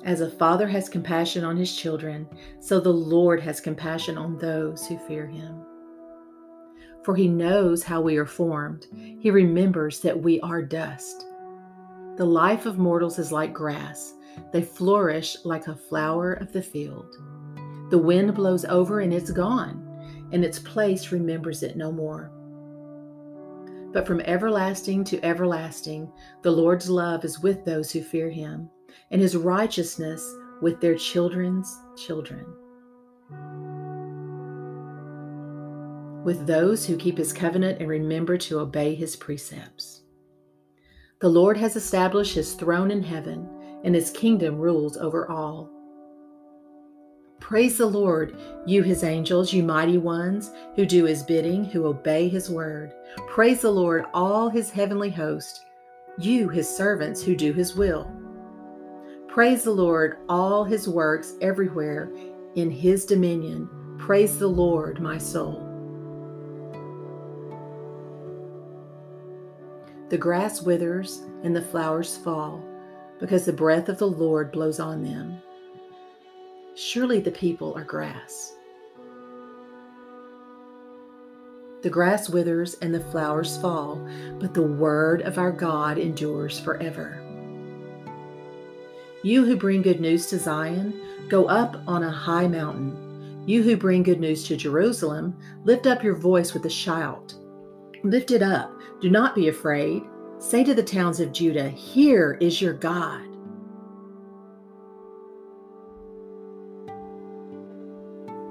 As 0.04 0.20
a 0.20 0.28
father 0.28 0.66
has 0.66 0.88
compassion 0.88 1.44
on 1.44 1.56
his 1.56 1.76
children, 1.76 2.28
so 2.58 2.80
the 2.80 2.92
Lord 2.92 3.40
has 3.40 3.60
compassion 3.60 4.18
on 4.18 4.36
those 4.36 4.84
who 4.88 4.98
fear 5.06 5.28
him. 5.28 5.64
For 7.04 7.14
he 7.14 7.28
knows 7.28 7.84
how 7.84 8.00
we 8.00 8.16
are 8.16 8.26
formed, 8.26 8.88
he 9.20 9.30
remembers 9.30 10.00
that 10.00 10.20
we 10.20 10.40
are 10.40 10.60
dust. 10.60 11.24
The 12.16 12.26
life 12.26 12.66
of 12.66 12.78
mortals 12.78 13.20
is 13.20 13.30
like 13.30 13.54
grass, 13.54 14.14
they 14.52 14.62
flourish 14.62 15.36
like 15.44 15.66
a 15.66 15.74
flower 15.74 16.32
of 16.34 16.52
the 16.52 16.62
field. 16.62 17.16
The 17.90 17.98
wind 17.98 18.34
blows 18.34 18.64
over 18.64 19.00
and 19.00 19.12
it's 19.12 19.30
gone, 19.30 20.28
and 20.32 20.44
its 20.44 20.58
place 20.58 21.12
remembers 21.12 21.62
it 21.62 21.76
no 21.76 21.92
more. 21.92 22.30
But 23.92 24.06
from 24.06 24.20
everlasting 24.22 25.04
to 25.04 25.22
everlasting, 25.24 26.10
the 26.42 26.50
Lord's 26.50 26.88
love 26.88 27.24
is 27.24 27.40
with 27.40 27.64
those 27.64 27.92
who 27.92 28.02
fear 28.02 28.30
him, 28.30 28.70
and 29.10 29.20
his 29.20 29.36
righteousness 29.36 30.26
with 30.62 30.80
their 30.80 30.94
children's 30.94 31.78
children. 31.96 32.46
With 36.24 36.46
those 36.46 36.86
who 36.86 36.96
keep 36.96 37.18
his 37.18 37.32
covenant 37.32 37.80
and 37.80 37.88
remember 37.88 38.38
to 38.38 38.60
obey 38.60 38.94
his 38.94 39.16
precepts. 39.16 40.02
The 41.20 41.28
Lord 41.28 41.56
has 41.56 41.76
established 41.76 42.34
his 42.34 42.54
throne 42.54 42.90
in 42.90 43.02
heaven, 43.02 43.48
and 43.84 43.94
his 43.94 44.10
kingdom 44.10 44.58
rules 44.58 44.96
over 44.96 45.30
all. 45.30 45.70
Praise 47.40 47.76
the 47.76 47.86
Lord, 47.86 48.36
you 48.66 48.82
his 48.82 49.02
angels, 49.02 49.52
you 49.52 49.64
mighty 49.64 49.98
ones 49.98 50.52
who 50.76 50.86
do 50.86 51.04
his 51.04 51.24
bidding, 51.24 51.64
who 51.64 51.86
obey 51.86 52.28
his 52.28 52.48
word. 52.48 52.92
Praise 53.26 53.62
the 53.62 53.70
Lord, 53.70 54.04
all 54.14 54.48
his 54.48 54.70
heavenly 54.70 55.10
host, 55.10 55.64
you 56.18 56.48
his 56.48 56.68
servants 56.68 57.20
who 57.22 57.34
do 57.34 57.52
his 57.52 57.74
will. 57.74 58.10
Praise 59.26 59.64
the 59.64 59.72
Lord, 59.72 60.18
all 60.28 60.62
his 60.62 60.88
works 60.88 61.34
everywhere 61.40 62.12
in 62.54 62.70
his 62.70 63.04
dominion. 63.04 63.68
Praise 63.98 64.38
the 64.38 64.46
Lord, 64.46 65.00
my 65.00 65.18
soul. 65.18 65.68
The 70.10 70.18
grass 70.18 70.62
withers 70.62 71.22
and 71.42 71.56
the 71.56 71.62
flowers 71.62 72.16
fall 72.18 72.62
because 73.22 73.44
the 73.44 73.52
breath 73.52 73.88
of 73.88 73.98
the 73.98 74.08
Lord 74.08 74.50
blows 74.50 74.80
on 74.80 75.04
them. 75.04 75.40
Surely 76.74 77.20
the 77.20 77.30
people 77.30 77.72
are 77.76 77.84
grass. 77.84 78.56
The 81.82 81.88
grass 81.88 82.28
withers 82.28 82.74
and 82.82 82.92
the 82.92 82.98
flowers 82.98 83.56
fall, 83.58 84.04
but 84.40 84.54
the 84.54 84.62
word 84.62 85.22
of 85.22 85.38
our 85.38 85.52
God 85.52 85.98
endures 85.98 86.58
forever. 86.58 87.22
You 89.22 89.44
who 89.44 89.54
bring 89.54 89.82
good 89.82 90.00
news 90.00 90.26
to 90.26 90.38
Zion, 90.40 91.00
go 91.28 91.46
up 91.46 91.76
on 91.86 92.02
a 92.02 92.10
high 92.10 92.48
mountain. 92.48 93.44
You 93.46 93.62
who 93.62 93.76
bring 93.76 94.02
good 94.02 94.18
news 94.18 94.42
to 94.48 94.56
Jerusalem, 94.56 95.38
lift 95.62 95.86
up 95.86 96.02
your 96.02 96.16
voice 96.16 96.54
with 96.54 96.66
a 96.66 96.70
shout. 96.70 97.34
Lift 98.02 98.32
it 98.32 98.42
up. 98.42 98.72
Do 99.00 99.10
not 99.10 99.36
be 99.36 99.46
afraid. 99.46 100.02
Say 100.42 100.64
to 100.64 100.74
the 100.74 100.82
towns 100.82 101.20
of 101.20 101.30
Judah, 101.30 101.68
Here 101.68 102.36
is 102.40 102.60
your 102.60 102.72
God. 102.72 103.22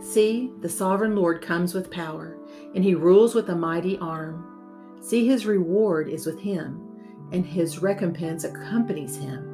See, 0.02 0.52
the 0.62 0.70
sovereign 0.70 1.18
Lord 1.18 1.42
comes 1.42 1.74
with 1.74 1.92
power, 1.92 2.38
and 2.74 2.82
he 2.82 2.96
rules 2.96 3.36
with 3.36 3.50
a 3.50 3.56
mighty 3.56 3.98
arm. 3.98 4.98
See, 5.02 5.28
his 5.28 5.46
reward 5.46 6.08
is 6.08 6.26
with 6.26 6.40
him, 6.40 6.82
and 7.34 7.46
his 7.46 7.80
recompense 7.80 8.46
accompanies 8.46 9.18
him. 9.18 9.46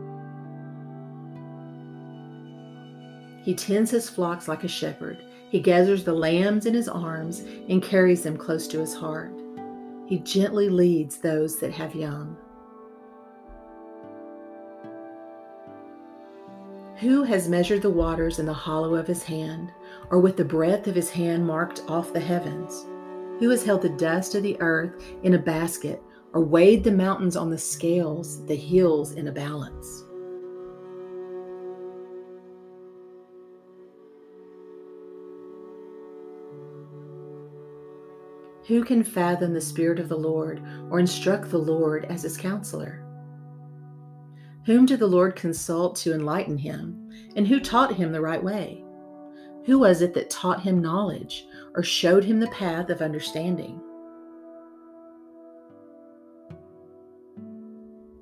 He 3.43 3.55
tends 3.55 3.89
his 3.89 4.11
flocks 4.11 4.47
like 4.47 4.63
a 4.63 4.67
shepherd. 4.67 5.23
He 5.49 5.59
gathers 5.59 6.03
the 6.03 6.13
lambs 6.13 6.67
in 6.67 6.75
his 6.75 6.87
arms 6.87 7.39
and 7.67 7.81
carries 7.81 8.21
them 8.21 8.37
close 8.37 8.67
to 8.67 8.79
his 8.79 8.93
heart. 8.93 9.33
He 10.07 10.19
gently 10.19 10.69
leads 10.69 11.17
those 11.17 11.59
that 11.59 11.73
have 11.73 11.93
young. 11.93 12.37
Who 17.01 17.23
has 17.23 17.49
measured 17.49 17.81
the 17.81 17.89
waters 17.89 18.39
in 18.39 18.45
the 18.45 18.53
hollow 18.53 18.95
of 18.95 19.05
his 19.05 19.21
hand, 19.21 19.69
or 20.09 20.19
with 20.19 20.37
the 20.37 20.45
breadth 20.45 20.87
of 20.87 20.95
his 20.95 21.09
hand 21.09 21.45
marked 21.45 21.83
off 21.89 22.13
the 22.13 22.21
heavens? 22.21 22.85
Who 23.39 23.49
has 23.49 23.65
held 23.65 23.81
the 23.81 23.89
dust 23.89 24.33
of 24.33 24.43
the 24.43 24.59
earth 24.61 24.95
in 25.23 25.33
a 25.33 25.39
basket, 25.39 26.01
or 26.33 26.41
weighed 26.41 26.85
the 26.85 26.91
mountains 26.91 27.35
on 27.35 27.49
the 27.49 27.57
scales, 27.57 28.45
the 28.45 28.55
hills 28.55 29.11
in 29.11 29.27
a 29.27 29.31
balance? 29.31 30.05
Who 38.67 38.83
can 38.83 39.01
fathom 39.01 39.53
the 39.53 39.61
Spirit 39.61 39.97
of 39.97 40.09
the 40.09 40.17
Lord 40.17 40.61
or 40.89 40.99
instruct 40.99 41.49
the 41.49 41.57
Lord 41.57 42.03
as 42.05 42.23
his 42.23 42.35
counselor? 42.35 43.01
Whom 44.65 44.85
did 44.85 44.99
the 44.99 45.07
Lord 45.07 45.37
consult 45.37 45.95
to 45.97 46.13
enlighten 46.13 46.57
him? 46.57 47.09
And 47.37 47.47
who 47.47 47.61
taught 47.61 47.95
him 47.95 48.11
the 48.11 48.19
right 48.19 48.43
way? 48.43 48.83
Who 49.65 49.79
was 49.79 50.01
it 50.01 50.13
that 50.15 50.29
taught 50.29 50.61
him 50.61 50.81
knowledge 50.81 51.45
or 51.75 51.83
showed 51.83 52.25
him 52.25 52.41
the 52.41 52.47
path 52.47 52.89
of 52.89 53.01
understanding? 53.01 53.81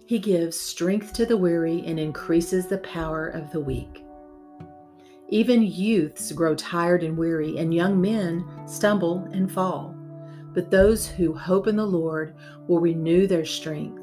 He 0.06 0.20
gives 0.20 0.60
strength 0.60 1.14
to 1.14 1.26
the 1.26 1.38
weary 1.38 1.84
and 1.88 2.00
increases 2.00 2.68
the 2.68 2.78
power 2.78 3.30
of 3.30 3.52
the 3.52 3.62
weak. 3.62 4.06
Even 5.30 5.64
youths 5.64 6.32
grow 6.32 6.54
tired 6.54 7.02
and 7.02 7.18
weary, 7.18 7.58
and 7.58 7.74
young 7.74 8.00
men 8.00 8.46
stumble 8.68 9.28
and 9.34 9.52
fall. 9.52 9.95
But 10.56 10.72
those 10.72 11.06
who 11.06 11.34
hope 11.34 11.68
in 11.68 11.76
the 11.76 11.86
Lord 11.86 12.34
will 12.68 12.80
renew 12.80 13.28
their 13.28 13.46
strength. 13.46 14.02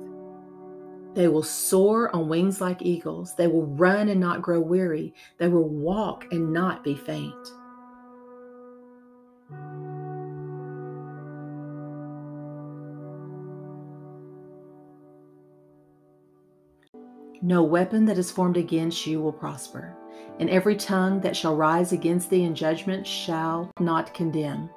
They 1.14 1.26
will 1.28 1.42
soar 1.42 2.14
on 2.14 2.28
wings 2.28 2.60
like 2.60 2.82
eagles. 2.82 3.34
They 3.34 3.46
will 3.46 3.66
run 3.66 4.10
and 4.10 4.20
not 4.20 4.42
grow 4.42 4.60
weary. 4.60 5.14
They 5.38 5.48
will 5.48 5.68
walk 5.68 6.26
and 6.30 6.52
not 6.52 6.84
be 6.84 6.94
faint. 6.94 7.34
No 17.44 17.62
weapon 17.64 18.04
that 18.04 18.18
is 18.18 18.30
formed 18.30 18.56
against 18.56 19.06
you 19.06 19.20
will 19.20 19.32
prosper, 19.32 19.96
and 20.38 20.48
every 20.48 20.76
tongue 20.76 21.20
that 21.22 21.36
shall 21.36 21.56
rise 21.56 21.92
against 21.92 22.30
thee 22.30 22.44
in 22.44 22.54
judgment 22.54 23.04
shall 23.06 23.70
not 23.80 24.14
condemn. 24.14 24.70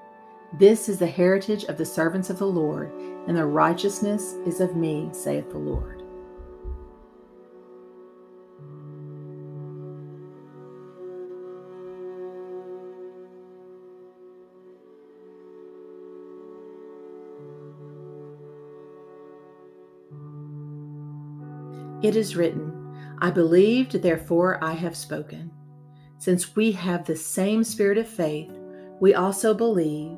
This 0.57 0.87
is 0.87 0.99
the 0.99 1.07
heritage 1.07 1.65
of 1.65 1.77
the 1.77 1.85
servants 1.85 2.29
of 2.29 2.39
the 2.39 2.47
Lord, 2.47 2.89
and 3.27 3.35
their 3.35 3.47
righteousness 3.47 4.35
is 4.45 4.61
of 4.61 4.73
me, 4.73 5.09
saith 5.11 5.49
the 5.49 5.57
Lord. 5.57 6.01
It 22.01 22.15
is 22.15 22.37
written, 22.37 22.71
I 23.19 23.29
believed, 23.29 24.01
therefore 24.01 24.63
I 24.63 24.71
have 24.71 24.95
spoken. 24.95 25.51
Since 26.17 26.55
we 26.55 26.71
have 26.71 27.03
the 27.03 27.15
same 27.17 27.61
spirit 27.65 27.97
of 27.97 28.07
faith, 28.07 28.51
we 29.01 29.13
also 29.15 29.53
believe 29.53 30.17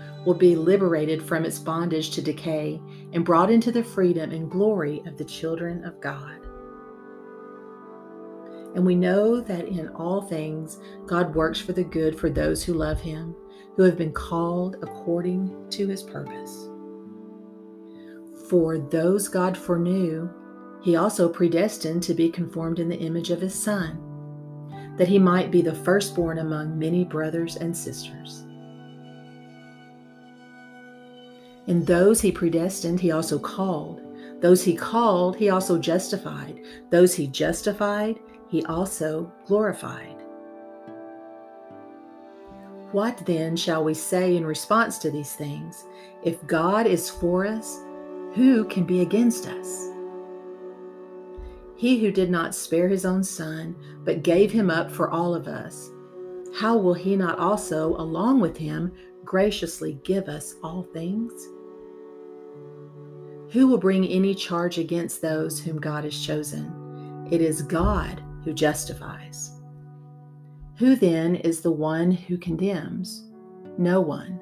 will 0.25 0.35
be 0.35 0.55
liberated 0.55 1.21
from 1.21 1.45
its 1.45 1.59
bondage 1.59 2.11
to 2.11 2.21
decay 2.21 2.79
and 3.13 3.25
brought 3.25 3.51
into 3.51 3.71
the 3.71 3.83
freedom 3.83 4.31
and 4.31 4.51
glory 4.51 5.01
of 5.05 5.17
the 5.17 5.25
children 5.25 5.83
of 5.83 5.99
God. 5.99 6.39
And 8.75 8.85
we 8.85 8.95
know 8.95 9.41
that 9.41 9.67
in 9.67 9.89
all 9.89 10.21
things 10.21 10.79
God 11.05 11.35
works 11.35 11.59
for 11.59 11.73
the 11.73 11.83
good 11.83 12.17
for 12.17 12.29
those 12.29 12.63
who 12.63 12.73
love 12.73 13.01
him, 13.01 13.35
who 13.75 13.83
have 13.83 13.97
been 13.97 14.13
called 14.13 14.77
according 14.81 15.69
to 15.71 15.87
his 15.87 16.03
purpose. 16.03 16.69
For 18.49 18.77
those 18.77 19.27
God 19.27 19.57
foreknew, 19.57 20.29
he 20.81 20.95
also 20.95 21.29
predestined 21.29 22.03
to 22.03 22.13
be 22.13 22.29
conformed 22.29 22.79
in 22.79 22.89
the 22.89 22.99
image 22.99 23.29
of 23.29 23.41
his 23.41 23.53
Son, 23.53 23.99
that 24.97 25.07
he 25.07 25.19
might 25.19 25.51
be 25.51 25.61
the 25.61 25.75
firstborn 25.75 26.39
among 26.39 26.77
many 26.77 27.03
brothers 27.03 27.55
and 27.55 27.75
sisters. 27.75 28.45
And 31.67 31.85
those 31.85 32.21
he 32.21 32.31
predestined, 32.31 32.99
he 32.99 33.11
also 33.11 33.37
called. 33.37 34.01
Those 34.41 34.63
he 34.63 34.75
called, 34.75 35.35
he 35.35 35.49
also 35.49 35.77
justified. 35.77 36.61
Those 36.89 37.13
he 37.13 37.27
justified, 37.27 38.19
he 38.49 38.65
also 38.65 39.31
glorified. 39.45 40.17
What 42.91 43.25
then 43.25 43.55
shall 43.55 43.83
we 43.83 43.93
say 43.93 44.35
in 44.35 44.45
response 44.45 44.97
to 44.97 45.11
these 45.11 45.33
things? 45.33 45.85
If 46.23 46.45
God 46.45 46.87
is 46.87 47.09
for 47.09 47.45
us, 47.45 47.79
who 48.33 48.65
can 48.65 48.83
be 48.83 49.01
against 49.01 49.47
us? 49.47 49.89
He 51.77 51.99
who 51.99 52.11
did 52.11 52.29
not 52.29 52.53
spare 52.53 52.87
his 52.87 53.05
own 53.05 53.23
son, 53.23 53.75
but 54.03 54.23
gave 54.23 54.51
him 54.51 54.69
up 54.69 54.91
for 54.91 55.09
all 55.09 55.33
of 55.33 55.47
us, 55.47 55.89
how 56.53 56.77
will 56.77 56.93
he 56.93 57.15
not 57.15 57.39
also, 57.39 57.95
along 57.95 58.41
with 58.41 58.57
him, 58.57 58.91
graciously 59.25 59.99
give 60.03 60.27
us 60.27 60.55
all 60.63 60.83
things? 60.83 61.33
Who 63.51 63.67
will 63.67 63.77
bring 63.77 64.05
any 64.05 64.33
charge 64.33 64.77
against 64.77 65.21
those 65.21 65.59
whom 65.59 65.79
God 65.79 66.03
has 66.05 66.19
chosen? 66.19 67.27
It 67.31 67.41
is 67.41 67.61
God 67.61 68.23
who 68.43 68.53
justifies. 68.53 69.51
Who 70.77 70.95
then 70.95 71.35
is 71.35 71.61
the 71.61 71.71
one 71.71 72.11
who 72.11 72.37
condemns? 72.37 73.29
No 73.77 74.01
one. 74.01 74.39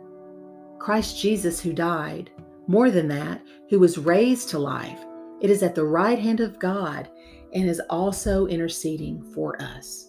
Christ 0.79 1.19
Jesus, 1.19 1.59
who 1.59 1.73
died, 1.73 2.31
more 2.67 2.91
than 2.91 3.07
that, 3.07 3.41
who 3.69 3.79
was 3.79 3.97
raised 3.97 4.49
to 4.49 4.59
life. 4.59 4.99
It 5.41 5.49
is 5.49 5.63
at 5.63 5.75
the 5.75 5.85
right 5.85 6.19
hand 6.19 6.39
of 6.39 6.59
God 6.59 7.09
and 7.53 7.67
is 7.67 7.81
also 7.89 8.45
interceding 8.45 9.23
for 9.33 9.61
us. 9.61 10.08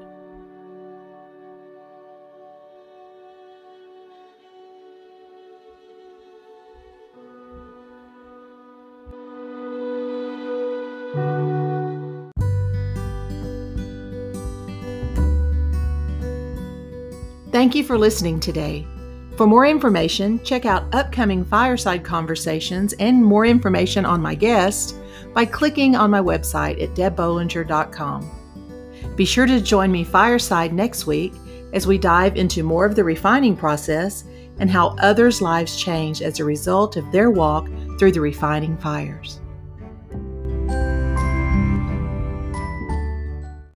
Thank 17.61 17.75
you 17.75 17.83
for 17.83 17.95
listening 17.95 18.39
today. 18.39 18.87
For 19.37 19.45
more 19.45 19.67
information, 19.67 20.43
check 20.43 20.65
out 20.65 20.91
upcoming 20.95 21.45
fireside 21.45 22.03
conversations 22.03 22.93
and 22.93 23.23
more 23.23 23.45
information 23.45 24.03
on 24.03 24.19
my 24.19 24.33
guest 24.33 24.95
by 25.35 25.45
clicking 25.45 25.95
on 25.95 26.09
my 26.09 26.21
website 26.21 26.81
at 26.81 26.95
debbollinger.com. 26.95 29.15
Be 29.15 29.25
sure 29.25 29.45
to 29.45 29.61
join 29.61 29.91
me 29.91 30.03
fireside 30.03 30.73
next 30.73 31.05
week 31.05 31.33
as 31.71 31.85
we 31.85 31.99
dive 31.99 32.35
into 32.35 32.63
more 32.63 32.87
of 32.87 32.95
the 32.95 33.03
refining 33.03 33.55
process 33.55 34.23
and 34.57 34.67
how 34.67 34.95
others' 34.97 35.39
lives 35.39 35.79
change 35.79 36.23
as 36.23 36.39
a 36.39 36.43
result 36.43 36.97
of 36.97 37.11
their 37.11 37.29
walk 37.29 37.69
through 37.99 38.13
the 38.13 38.21
refining 38.21 38.75
fires. 38.77 39.39